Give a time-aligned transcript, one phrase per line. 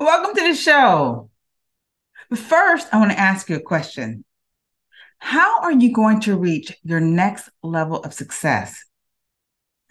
[0.00, 1.28] Welcome to the show.
[2.32, 4.24] First, I want to ask you a question.
[5.18, 8.80] How are you going to reach your next level of success?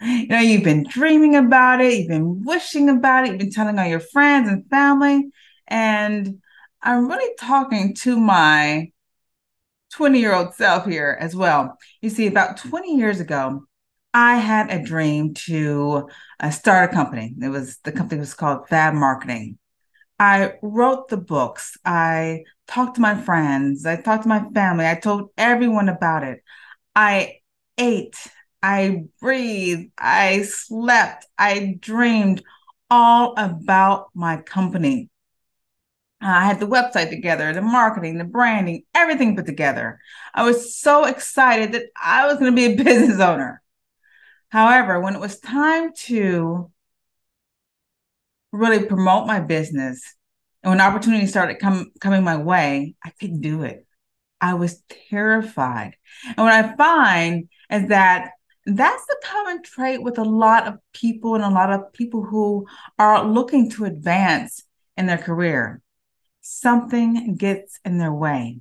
[0.00, 3.78] You know, you've been dreaming about it, you've been wishing about it, you've been telling
[3.78, 5.28] all your friends and family.
[5.66, 6.40] And
[6.82, 8.90] I'm really talking to my
[9.92, 11.76] 20 year old self here as well.
[12.00, 13.66] You see, about 20 years ago,
[14.14, 16.08] I had a dream to
[16.40, 17.34] uh, start a company.
[17.42, 19.58] It was the company was called Fab Marketing.
[20.18, 21.76] I wrote the books.
[21.84, 23.86] I talked to my friends.
[23.86, 24.86] I talked to my family.
[24.86, 26.42] I told everyone about it.
[26.94, 27.36] I
[27.76, 28.16] ate
[28.62, 32.42] I breathed, I slept, I dreamed
[32.90, 35.10] all about my company.
[36.20, 40.00] Uh, I had the website together, the marketing, the branding, everything put together.
[40.34, 43.62] I was so excited that I was going to be a business owner.
[44.48, 46.72] However, when it was time to
[48.52, 50.02] really promote my business
[50.62, 53.86] and when opportunities started come, coming my way, I couldn't do it.
[54.40, 55.96] I was terrified.
[56.26, 58.32] And what I find is that
[58.66, 62.66] that's the common trait with a lot of people and a lot of people who
[62.98, 64.64] are looking to advance
[64.96, 65.80] in their career.
[66.40, 68.60] Something gets in their way.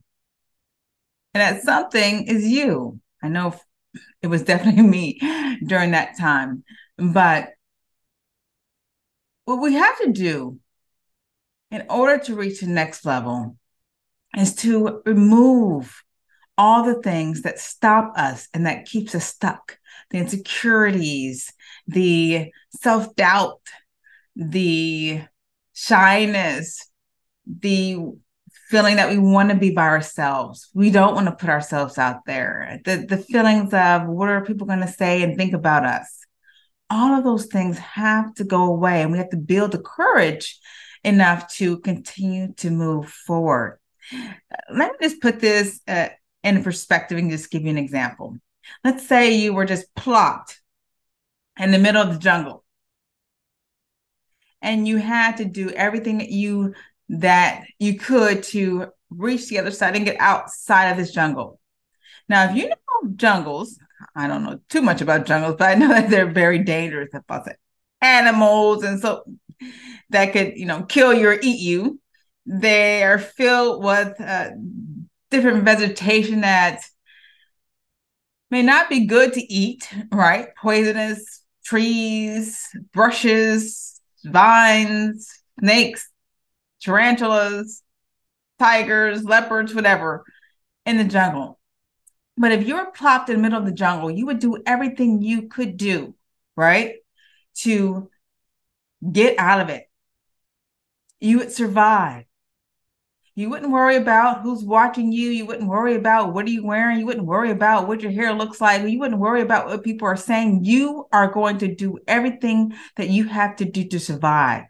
[1.33, 2.99] And that something is you.
[3.21, 3.55] I know
[4.21, 5.19] it was definitely me
[5.65, 6.63] during that time.
[6.97, 7.49] But
[9.47, 10.59] what we have to do
[11.71, 13.55] in order to reach the next level
[14.37, 16.03] is to remove
[16.57, 19.79] all the things that stop us and that keeps us stuck.
[20.11, 21.53] The insecurities
[21.87, 23.61] the self-doubt
[24.35, 25.21] the
[25.73, 26.89] shyness
[27.45, 27.97] the
[28.69, 30.69] feeling that we want to be by ourselves.
[30.73, 32.81] We don't want to put ourselves out there.
[32.83, 36.26] The, the feelings of what are people going to say and think about us
[36.89, 40.59] all of those things have to go away and we have to build the courage
[41.03, 43.79] enough to continue to move forward
[44.71, 46.09] let me just put this uh,
[46.43, 48.37] in perspective and just give you an example.
[48.83, 50.59] Let's say you were just plopped
[51.59, 52.63] in the middle of the jungle
[54.61, 56.73] and you had to do everything that you
[57.09, 61.59] that you could to reach the other side and get outside of this jungle.
[62.27, 63.79] Now, if you know jungles,
[64.15, 67.47] I don't know too much about jungles, but I know that they're very dangerous about
[68.01, 69.23] animals and so
[70.09, 71.99] that could, you know, kill you or eat you.
[72.45, 74.51] They are filled with uh,
[75.29, 76.81] different vegetation that
[78.49, 80.49] may not be good to eat, right?
[80.55, 85.29] Poisonous trees, brushes, vines,
[85.59, 86.09] snakes,
[86.81, 87.83] tarantulas,
[88.59, 90.23] tigers, leopards, whatever
[90.85, 91.56] in the jungle.
[92.37, 95.21] But if you were plopped in the middle of the jungle, you would do everything
[95.21, 96.15] you could do,
[96.55, 96.95] right?
[97.61, 98.09] To
[99.11, 99.89] get out of it.
[101.19, 102.25] You would survive.
[103.33, 105.29] You wouldn't worry about who's watching you.
[105.29, 106.99] You wouldn't worry about what are you wearing.
[106.99, 108.87] You wouldn't worry about what your hair looks like.
[108.87, 110.63] You wouldn't worry about what people are saying.
[110.63, 114.65] You are going to do everything that you have to do to survive.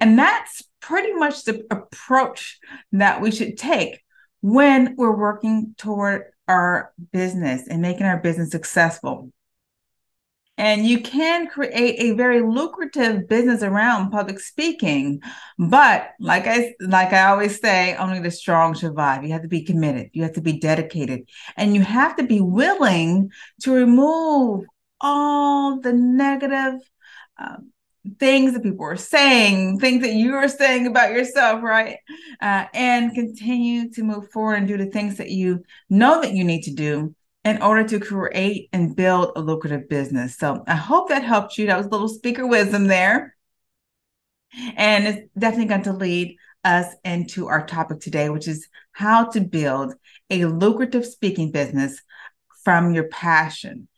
[0.00, 2.60] And that's pretty much the approach
[2.92, 4.02] that we should take
[4.42, 9.30] when we're working toward our business and making our business successful.
[10.58, 15.20] And you can create a very lucrative business around public speaking.
[15.58, 19.24] But like I like I always say, only the strong survive.
[19.24, 22.40] You have to be committed, you have to be dedicated, and you have to be
[22.40, 23.30] willing
[23.62, 24.66] to remove
[25.00, 26.74] all the negative
[27.38, 27.72] um,
[28.18, 31.98] things that people are saying, things that you are saying about yourself, right?
[32.40, 36.44] Uh, and continue to move forward and do the things that you know that you
[36.44, 37.14] need to do
[37.44, 40.36] in order to create and build a lucrative business.
[40.36, 41.66] So I hope that helped you.
[41.66, 43.36] That was a little speaker wisdom there.
[44.76, 49.40] And it's definitely going to lead us into our topic today, which is how to
[49.40, 49.94] build
[50.30, 52.00] a lucrative speaking business
[52.64, 53.88] from your passion.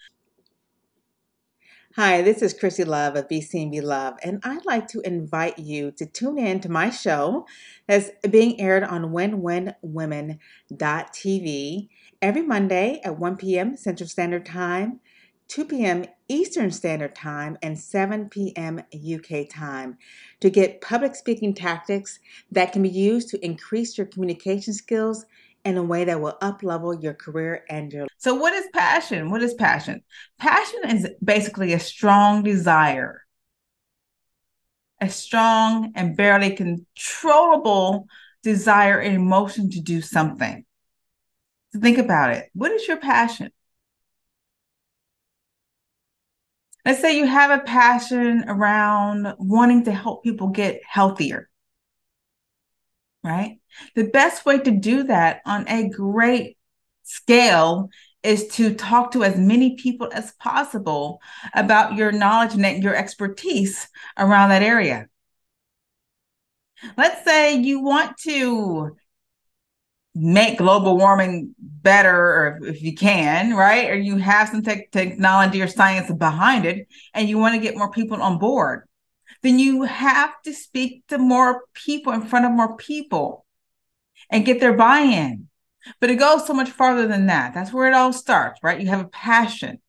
[1.96, 5.93] Hi, this is Christie Love of Be Be Love, and I'd like to invite you
[5.93, 7.46] to tune in to my show
[7.87, 11.88] that's being aired on WinWinWomen.tv
[12.20, 13.76] every Monday at 1 p.m.
[13.76, 14.99] Central Standard Time,
[15.46, 16.06] 2 p.m.
[16.26, 18.82] Eastern Standard Time, and 7 p.m.
[18.93, 19.96] UK time
[20.41, 22.19] to get public speaking tactics
[22.50, 25.26] that can be used to increase your communication skills
[25.65, 29.31] in a way that will uplevel your career and your So what is passion?
[29.31, 30.03] What is passion?
[30.39, 33.23] Passion is basically a strong desire.
[35.01, 38.07] A strong and barely controllable
[38.43, 40.65] desire and emotion to do something.
[41.73, 42.51] So think about it.
[42.53, 43.51] What is your passion?
[46.85, 51.49] Let's say you have a passion around wanting to help people get healthier,
[53.25, 53.59] right?
[53.97, 56.59] The best way to do that on a great
[57.03, 57.88] scale
[58.23, 61.21] is to talk to as many people as possible
[61.55, 63.88] about your knowledge and your expertise
[64.19, 65.09] around that area.
[66.97, 68.97] Let's say you want to
[70.15, 75.61] make global warming better or if you can right or you have some te- technology
[75.61, 78.85] or science behind it and you want to get more people on board
[79.44, 83.44] then you have to speak to more people in front of more people
[84.31, 85.49] and get their buy-in.
[86.00, 87.52] But it goes so much farther than that.
[87.52, 88.81] That's where it all starts right?
[88.81, 89.81] You have a passion.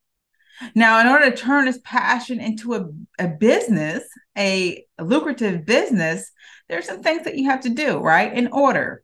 [0.75, 2.85] Now in order to turn this passion into a,
[3.17, 4.03] a business
[4.37, 6.29] a, a lucrative business
[6.67, 8.33] there's some things that you have to do right?
[8.33, 9.03] In order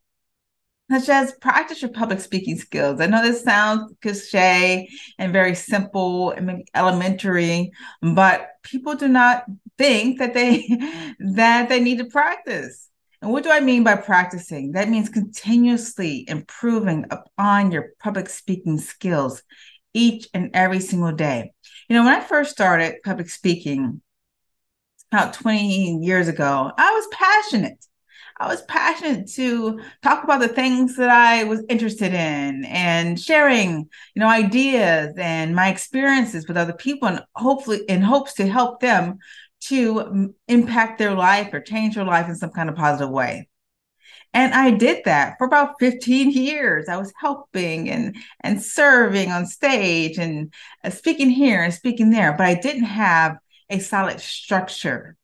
[0.92, 3.00] such as practice your public speaking skills.
[3.00, 7.72] I know this sounds cliche and very simple and elementary,
[8.02, 9.46] but people do not
[9.78, 10.68] think that they
[11.20, 12.88] that they need to practice.
[13.22, 14.72] And what do I mean by practicing?
[14.72, 19.44] That means continuously improving upon your public speaking skills
[19.94, 21.52] each and every single day.
[21.88, 24.02] You know, when I first started public speaking
[25.12, 27.86] about 20 years ago, I was passionate
[28.42, 33.88] I was passionate to talk about the things that I was interested in and sharing,
[34.16, 38.80] you know, ideas and my experiences with other people and hopefully in hopes to help
[38.80, 39.20] them
[39.62, 43.48] to impact their life or change their life in some kind of positive way.
[44.34, 46.88] And I did that for about 15 years.
[46.88, 50.54] I was helping and and serving on stage and
[50.84, 53.38] uh, speaking here and speaking there, but I didn't have
[53.70, 55.18] a solid structure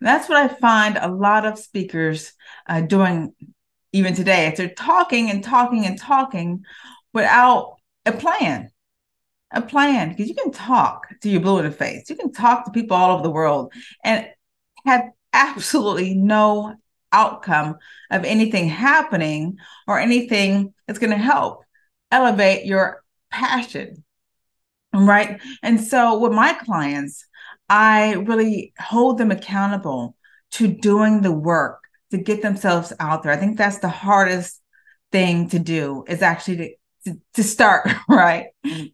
[0.00, 2.32] that's what I find a lot of speakers
[2.68, 3.34] uh, doing
[3.92, 4.52] even today.
[4.56, 6.64] They're talking and talking and talking
[7.12, 7.76] without
[8.06, 8.70] a plan,
[9.50, 12.10] a plan, because you can talk to your blue in the face.
[12.10, 13.72] You can talk to people all over the world
[14.04, 14.28] and
[14.84, 16.74] have absolutely no
[17.12, 17.76] outcome
[18.10, 19.56] of anything happening
[19.86, 21.64] or anything that's going to help
[22.10, 24.04] elevate your passion.
[24.92, 25.40] Right.
[25.62, 27.24] And so with my clients,
[27.68, 30.16] I really hold them accountable
[30.52, 31.80] to doing the work
[32.10, 33.32] to get themselves out there.
[33.32, 34.62] I think that's the hardest
[35.12, 36.70] thing to do is actually to,
[37.04, 38.46] to, to start, right?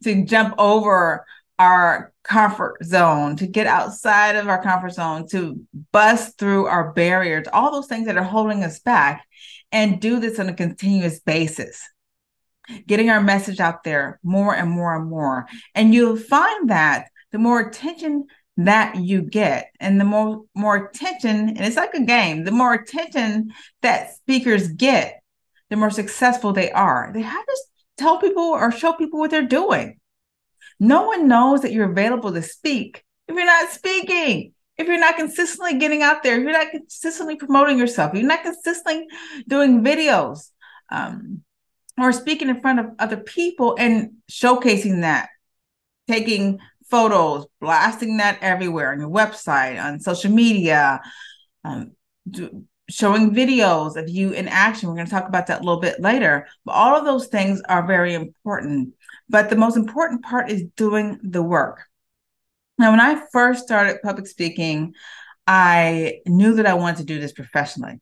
[0.03, 1.25] To jump over
[1.57, 5.61] our comfort zone, to get outside of our comfort zone, to
[5.91, 9.25] bust through our barriers, all those things that are holding us back,
[9.71, 11.81] and do this on a continuous basis.
[12.87, 15.45] Getting our message out there more and more and more.
[15.75, 18.25] And you'll find that the more attention
[18.57, 22.73] that you get and the more more attention and it's like a game the more
[22.73, 25.21] attention that speakers get
[25.69, 27.57] the more successful they are they have to
[27.97, 29.99] tell people or show people what they're doing.
[30.79, 35.15] No one knows that you're available to speak if you're not speaking if you're not
[35.15, 39.07] consistently getting out there if you're not consistently promoting yourself you're not consistently
[39.47, 40.49] doing videos
[40.91, 41.41] um,
[41.97, 45.29] or speaking in front of other people and showcasing that
[46.07, 51.01] taking photos, blasting that everywhere on your website, on social media,
[51.63, 51.91] um,
[52.89, 54.87] showing videos of you in action.
[54.87, 56.47] We're going to talk about that a little bit later.
[56.65, 58.93] But all of those things are very important.
[59.29, 61.81] But the most important part is doing the work.
[62.77, 64.93] Now, when I first started public speaking,
[65.47, 68.01] I knew that I wanted to do this professionally.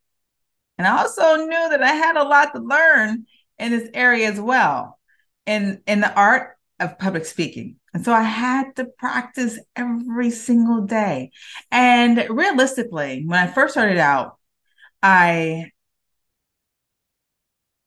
[0.78, 3.26] And I also knew that I had a lot to learn
[3.60, 5.00] in this area as well,
[5.46, 7.78] in, in the art of public speaking.
[7.94, 11.32] And so I had to practice every single day.
[11.72, 14.38] And realistically, when I first started out,
[15.04, 15.72] I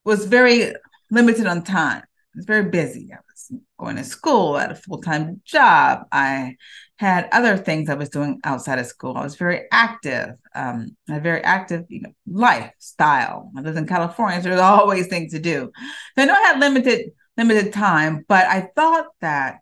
[0.05, 0.73] was very
[1.11, 2.03] limited on time.
[2.03, 3.11] I was very busy.
[3.13, 6.07] I was going to school, I had a full time job.
[6.13, 6.57] I
[6.97, 9.17] had other things I was doing outside of school.
[9.17, 13.51] I was very active, um, a very active you know, lifestyle.
[13.57, 15.71] I lived in California, so there's always things to do.
[16.17, 19.59] So I know I had limited limited time, but I thought that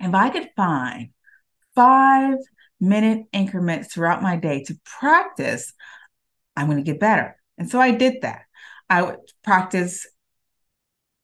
[0.00, 1.10] if I could find
[1.74, 2.38] five
[2.80, 5.72] minute increments throughout my day to practice,
[6.56, 7.36] I'm going to get better.
[7.58, 8.42] And so I did that.
[8.88, 10.06] I would practice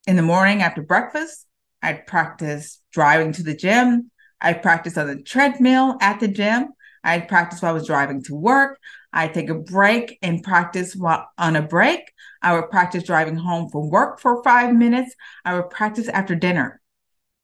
[0.06, 1.46] in the morning after breakfast.
[1.82, 4.10] I'd practice driving to the gym.
[4.40, 6.68] I'd practice on the treadmill at the gym.
[7.04, 8.78] I'd practice while I was driving to work.
[9.12, 12.00] I'd take a break and practice while on a break.
[12.42, 15.14] I would practice driving home from work for five minutes.
[15.44, 16.80] I would practice after dinner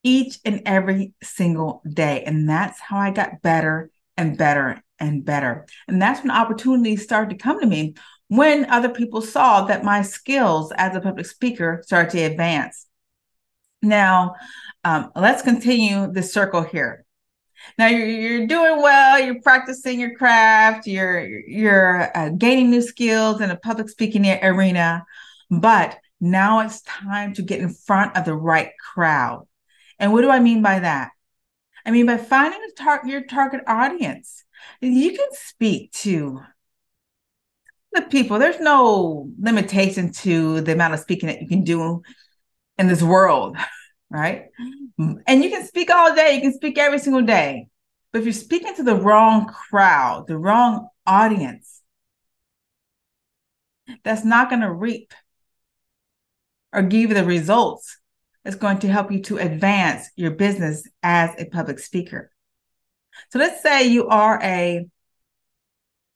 [0.02, 2.22] each and every single day.
[2.24, 5.66] And that's how I got better and better and better.
[5.88, 7.94] And that's when opportunities started to come to me
[8.28, 12.86] when other people saw that my skills as a public speaker started to advance.
[13.82, 14.34] Now,
[14.82, 17.04] um, let's continue the circle here.
[17.78, 19.20] Now you're, you're doing well.
[19.20, 20.86] You're practicing your craft.
[20.86, 25.04] You're you're uh, gaining new skills in a public speaking arena,
[25.50, 29.46] but now it's time to get in front of the right crowd.
[29.98, 31.10] And what do I mean by that?
[31.86, 34.43] I mean by finding tar- your target audience.
[34.80, 36.40] You can speak to
[37.92, 38.38] the people.
[38.38, 42.02] There's no limitation to the amount of speaking that you can do
[42.78, 43.56] in this world,
[44.10, 44.46] right?
[44.98, 47.68] And you can speak all day, you can speak every single day.
[48.12, 51.82] But if you're speaking to the wrong crowd, the wrong audience,
[54.02, 55.12] that's not going to reap
[56.72, 57.98] or give you the results
[58.42, 62.30] that's going to help you to advance your business as a public speaker.
[63.30, 64.86] So let's say you are a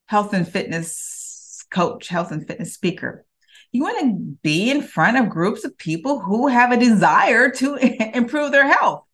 [0.06, 3.24] health and fitness coach, health and fitness speaker.
[3.72, 7.76] You want to be in front of groups of people who have a desire to
[8.16, 9.04] improve their health.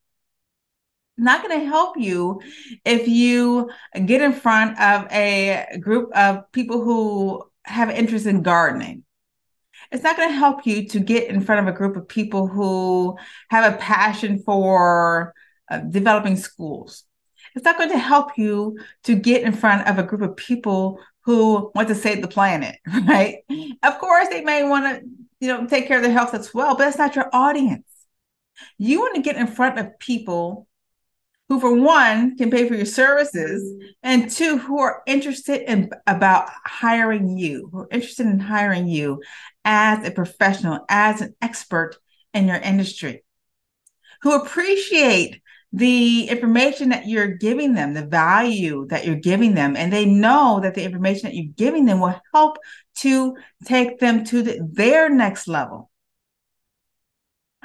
[1.17, 2.41] Not going to help you
[2.85, 3.71] if you
[4.05, 9.05] get in front of a group of people who have interest in gardening.
[9.93, 12.49] It's not going to help you to get in front of a group of people
[12.49, 13.17] who
[13.50, 15.35] have a passion for
[15.71, 17.05] uh, developing schools
[17.54, 20.99] it's not going to help you to get in front of a group of people
[21.23, 23.38] who want to save the planet, right?
[23.82, 25.08] Of course, they may want to,
[25.40, 27.87] you know, take care of their health as well, but that's not your audience.
[28.78, 30.68] You want to get in front of people
[31.49, 36.49] who, for one, can pay for your services, and two, who are interested in about
[36.64, 39.23] hiring you, who are interested in hiring you
[39.64, 41.96] as a professional, as an expert
[42.32, 43.25] in your industry,
[44.23, 45.42] who appreciate
[45.75, 50.61] the information that you're giving them, the value that you're giving them, and they know
[50.62, 52.59] that the information that you're giving them will help
[52.99, 55.90] to take them to the, their next level.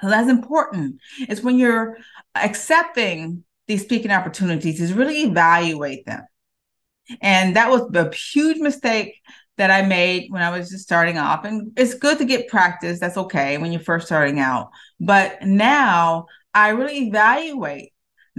[0.02, 1.00] So that's important.
[1.20, 1.98] It's when you're
[2.34, 6.26] accepting these speaking opportunities, is really evaluate them.
[7.22, 9.22] And that was a huge mistake
[9.58, 11.46] that I made when I was just starting off.
[11.46, 13.00] And it's good to get practice.
[13.00, 14.72] That's okay when you're first starting out.
[15.00, 16.26] But now
[16.56, 17.92] I really evaluate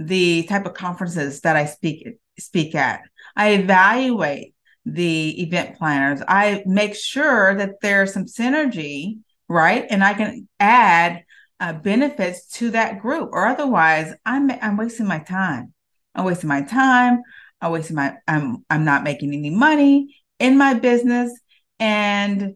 [0.05, 3.01] the type of conferences that I speak speak at.
[3.35, 4.53] I evaluate
[4.85, 6.21] the event planners.
[6.27, 9.85] I make sure that there's some synergy, right?
[9.89, 11.23] And I can add
[11.59, 15.73] uh, benefits to that group, or otherwise, I'm I'm wasting my time.
[16.15, 17.21] I'm wasting my time.
[17.61, 18.15] I'm wasting my.
[18.27, 21.31] I'm I'm not making any money in my business,
[21.79, 22.55] and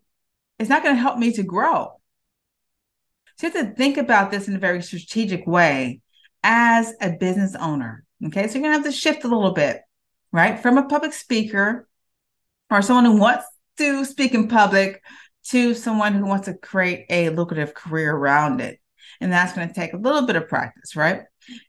[0.57, 1.91] it's not going to help me to grow.
[3.37, 6.01] So you have to think about this in a very strategic way
[6.45, 8.05] as a business owner.
[8.23, 9.81] Okay, so you're gonna have to shift a little bit,
[10.31, 10.59] right?
[10.59, 11.87] From a public speaker
[12.69, 13.45] or someone who wants
[13.77, 15.01] to speak in public
[15.47, 18.79] to someone who wants to create a lucrative career around it.
[19.19, 21.23] And that's to take a little bit of practice, right?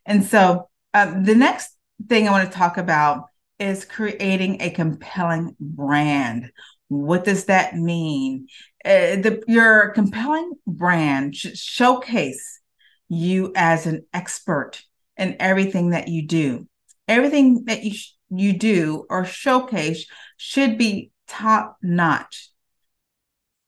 [0.05, 1.75] And so uh, the next
[2.07, 3.25] thing I want to talk about
[3.59, 6.51] is creating a compelling brand.
[6.87, 8.47] What does that mean?
[8.85, 12.61] Uh, the, your compelling brand should showcase
[13.09, 14.81] you as an expert
[15.17, 16.67] in everything that you do.
[17.07, 22.51] Everything that you sh- you do or showcase should be top notch.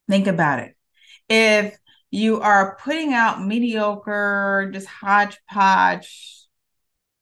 [0.10, 0.76] Think about it.
[1.30, 1.78] If
[2.12, 6.48] you are putting out mediocre, just hodgepodge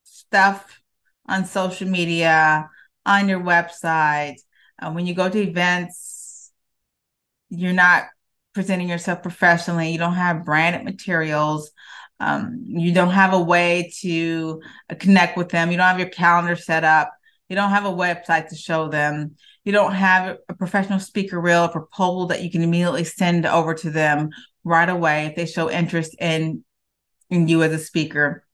[0.04, 0.80] stuff
[1.26, 2.70] on social media,
[3.04, 4.36] on your website,
[4.80, 6.50] uh, when you go to events,
[7.50, 8.04] you're not
[8.54, 11.70] presenting yourself professionally, you don't have branded materials,
[12.20, 14.60] um, you don't have a way to
[14.98, 15.70] connect with them.
[15.70, 17.12] You don't have your calendar set up.
[17.48, 19.36] You don't have a website to show them.
[19.64, 23.74] You don't have a professional speaker reel, a proposal that you can immediately send over
[23.74, 24.30] to them
[24.64, 26.64] right away if they show interest in
[27.30, 28.44] in you as a speaker.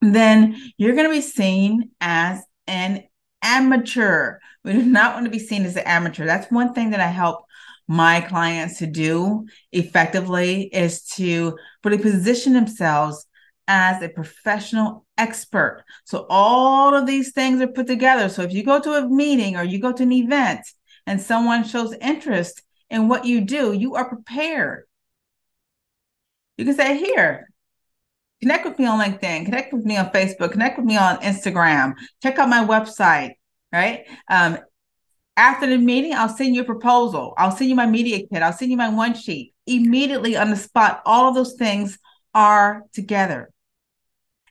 [0.00, 3.04] Then you're going to be seen as an
[3.42, 4.38] amateur.
[4.64, 6.26] We do not want to be seen as an amateur.
[6.26, 7.44] That's one thing that I help
[7.92, 13.26] my clients to do effectively is to really position themselves
[13.68, 15.84] as a professional expert.
[16.04, 18.30] So all of these things are put together.
[18.30, 20.62] So if you go to a meeting or you go to an event
[21.06, 24.84] and someone shows interest in what you do, you are prepared.
[26.56, 27.46] You can say, Here,
[28.40, 31.92] Connect with me on LinkedIn, connect with me on Facebook, connect with me on Instagram,
[32.22, 33.34] check out my website,
[33.70, 34.04] right?
[34.28, 34.58] Um,
[35.42, 37.34] after the meeting, I'll send you a proposal.
[37.36, 38.42] I'll send you my media kit.
[38.42, 39.54] I'll send you my one sheet.
[39.66, 41.98] Immediately on the spot, all of those things
[42.32, 43.50] are together.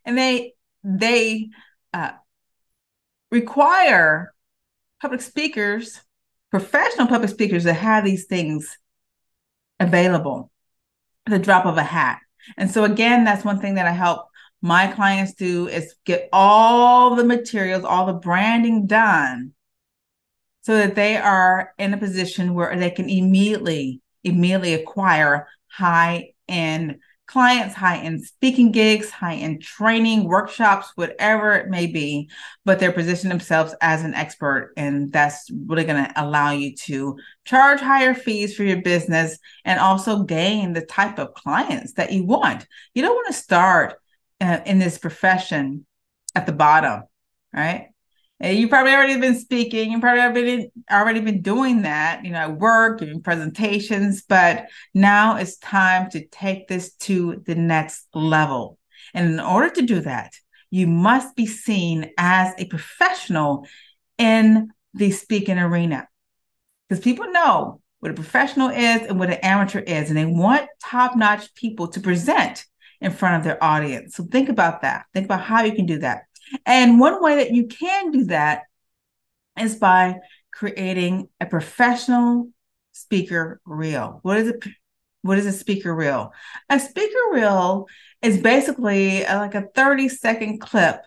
[0.03, 1.49] And they they
[1.93, 2.11] uh,
[3.31, 4.33] require
[5.01, 6.01] public speakers,
[6.49, 8.77] professional public speakers to have these things
[9.79, 10.51] available
[11.25, 12.19] the drop of a hat.
[12.57, 14.27] And so again, that's one thing that I help
[14.61, 19.53] my clients do is get all the materials, all the branding done
[20.61, 26.99] so that they are in a position where they can immediately immediately acquire high end
[27.31, 32.29] clients, high end speaking gigs, high end training, workshops, whatever it may be,
[32.65, 34.73] but they're positioning themselves as an expert.
[34.75, 39.79] And that's really going to allow you to charge higher fees for your business and
[39.79, 42.67] also gain the type of clients that you want.
[42.93, 43.95] You don't want to start
[44.41, 45.85] uh, in this profession
[46.35, 47.03] at the bottom,
[47.53, 47.90] right?
[48.43, 49.91] You probably already been speaking.
[49.91, 52.25] You probably already already been doing that.
[52.25, 57.55] You know, at work, giving presentations, but now it's time to take this to the
[57.55, 58.77] next level.
[59.13, 60.33] And in order to do that,
[60.69, 63.67] you must be seen as a professional
[64.17, 66.07] in the speaking arena,
[66.87, 70.67] because people know what a professional is and what an amateur is, and they want
[70.83, 72.65] top-notch people to present
[72.99, 74.15] in front of their audience.
[74.15, 75.05] So think about that.
[75.13, 76.23] Think about how you can do that.
[76.65, 78.63] And one way that you can do that
[79.59, 80.15] is by
[80.53, 82.49] creating a professional
[82.91, 84.19] speaker reel.
[84.23, 84.63] What is it?
[85.23, 86.33] What is a speaker reel?
[86.69, 87.87] A speaker reel
[88.21, 91.01] is basically uh, like a 30 second clip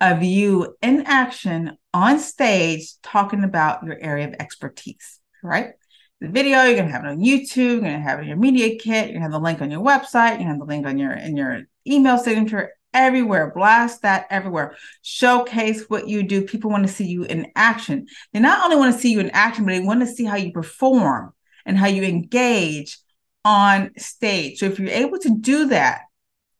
[0.00, 5.72] of you in action on stage talking about your area of expertise, right?
[6.20, 8.76] The video, you're gonna have it on YouTube, you're gonna have it in your media
[8.78, 10.98] kit, you're gonna have the link on your website, you're gonna have the link on
[10.98, 13.52] your in your email signature, everywhere.
[13.54, 14.76] Blast that everywhere.
[15.02, 16.42] Showcase what you do.
[16.42, 18.06] People want to see you in action.
[18.32, 20.36] They not only want to see you in action, but they want to see how
[20.36, 21.32] you perform
[21.66, 22.98] and how you engage
[23.44, 24.58] on stage.
[24.58, 26.02] So if you're able to do that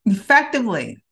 [0.04, 1.02] effectively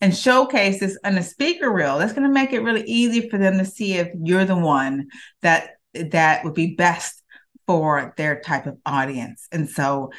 [0.00, 3.38] and showcase this on a speaker reel, that's going to make it really easy for
[3.38, 5.08] them to see if you're the one
[5.42, 7.22] that that would be best
[7.66, 9.46] for their type of audience.
[9.52, 10.10] And so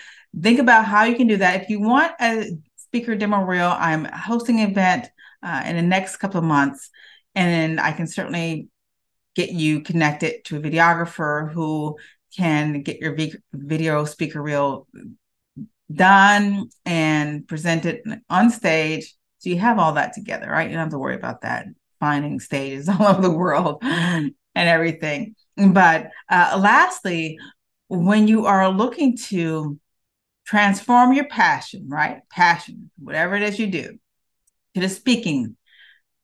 [0.42, 1.62] think about how you can do that.
[1.62, 5.08] If you want a speaker demo reel, I'm hosting an event
[5.44, 6.90] uh, in the next couple of months,
[7.36, 8.68] and I can certainly
[9.36, 11.98] get you connected to a videographer who
[12.36, 13.16] can get your
[13.54, 14.88] video speaker reel
[15.92, 19.16] done and presented on stage.
[19.40, 20.68] So you have all that together, right?
[20.68, 21.68] You don't have to worry about that
[22.00, 25.36] finding stages all over the world and everything.
[25.56, 27.38] But uh, lastly,
[27.88, 29.80] when you are looking to
[30.50, 32.22] transform your passion, right?
[32.32, 34.00] Passion, whatever it is you do,
[34.74, 35.56] to the speaking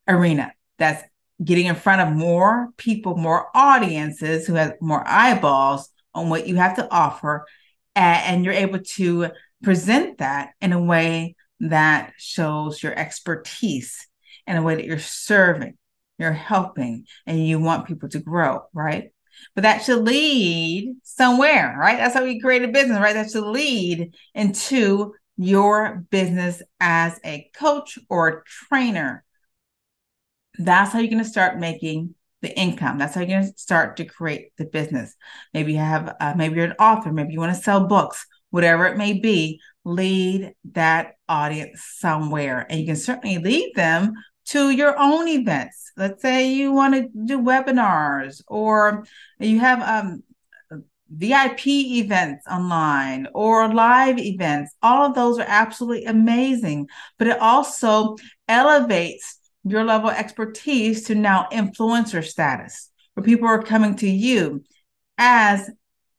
[0.07, 0.51] arena.
[0.79, 1.03] That's
[1.43, 6.55] getting in front of more people, more audiences who have more eyeballs on what you
[6.55, 7.45] have to offer.
[7.95, 9.29] And you're able to
[9.61, 14.07] present that in a way that shows your expertise
[14.47, 15.77] in a way that you're serving,
[16.17, 19.11] you're helping, and you want people to grow, right?
[19.53, 21.97] But that should lead somewhere, right?
[21.97, 23.13] That's how we create a business, right?
[23.13, 29.23] That should lead into your business as a coach or a trainer.
[30.57, 32.97] That's how you're going to start making the income.
[32.97, 35.15] That's how you're going to start to create the business.
[35.53, 37.11] Maybe you have, uh, maybe you're an author.
[37.11, 39.59] Maybe you want to sell books, whatever it may be.
[39.83, 44.13] Lead that audience somewhere, and you can certainly lead them
[44.45, 45.91] to your own events.
[45.97, 49.05] Let's say you want to do webinars or
[49.39, 50.23] you have um,
[51.09, 54.73] VIP events online or live events.
[54.81, 61.15] All of those are absolutely amazing, but it also elevates your level of expertise to
[61.15, 64.63] now influencer status, where people are coming to you
[65.17, 65.69] as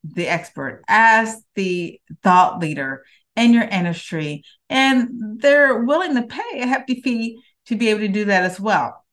[0.02, 6.66] the expert, as the thought leader in your industry, and they're willing to pay a
[6.66, 9.04] hefty fee to be able to do that as well.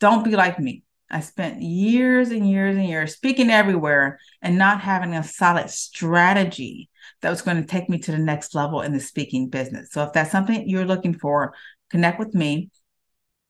[0.00, 4.80] Don't be like me I spent years and years and years speaking everywhere and not
[4.80, 6.88] having a solid strategy
[7.22, 9.90] that was going to take me to the next level in the speaking business.
[9.92, 11.54] So if that's something you're looking for,
[11.90, 12.70] connect with me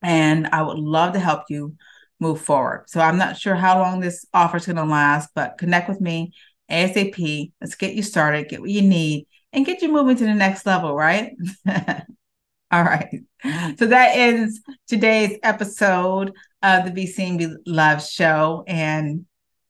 [0.03, 1.77] and I would love to help you
[2.21, 2.85] move forward.
[2.88, 6.01] So I'm not sure how long this offer is going to last, but connect with
[6.01, 6.33] me
[6.71, 7.53] ASAP.
[7.61, 10.66] Let's get you started, get what you need, and get you moving to the next
[10.66, 11.33] level, right?
[12.70, 13.22] All right.
[13.79, 17.48] So that ends today's episode of the Be Seen Be
[18.11, 18.64] show.
[18.66, 19.24] And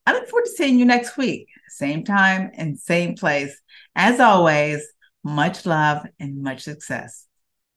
[0.05, 3.61] I look forward to seeing you next week, same time and same place.
[3.95, 4.87] As always,
[5.23, 7.27] much love and much success.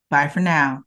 [0.08, 0.84] Bye for now.